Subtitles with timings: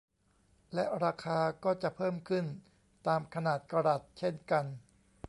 [0.73, 2.45] และราคาก็จะเพิ่มขึ้น
[3.07, 4.65] ตามขนาดกะรัตเช่นกัน